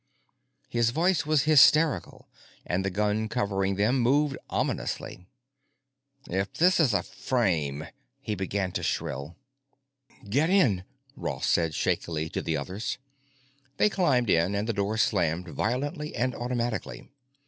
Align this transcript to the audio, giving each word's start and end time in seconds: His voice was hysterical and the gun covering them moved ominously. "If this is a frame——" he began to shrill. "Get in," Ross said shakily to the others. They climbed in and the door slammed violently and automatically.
His 0.67 0.89
voice 0.89 1.27
was 1.27 1.43
hysterical 1.43 2.27
and 2.65 2.83
the 2.83 2.89
gun 2.89 3.29
covering 3.29 3.75
them 3.75 3.99
moved 3.99 4.35
ominously. 4.49 5.27
"If 6.27 6.53
this 6.53 6.79
is 6.79 6.95
a 6.95 7.03
frame——" 7.03 7.85
he 8.19 8.33
began 8.33 8.71
to 8.71 8.81
shrill. 8.81 9.35
"Get 10.27 10.49
in," 10.49 10.85
Ross 11.15 11.45
said 11.45 11.75
shakily 11.75 12.29
to 12.31 12.41
the 12.41 12.57
others. 12.57 12.97
They 13.77 13.91
climbed 13.91 14.31
in 14.31 14.55
and 14.55 14.67
the 14.67 14.73
door 14.73 14.97
slammed 14.97 15.49
violently 15.49 16.15
and 16.15 16.33
automatically. 16.33 17.11